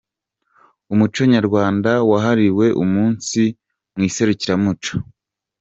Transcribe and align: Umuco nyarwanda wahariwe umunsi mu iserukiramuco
Umuco 0.93 1.21
nyarwanda 1.33 1.91
wahariwe 2.11 2.65
umunsi 2.83 3.41
mu 3.93 4.01
iserukiramuco 4.09 4.91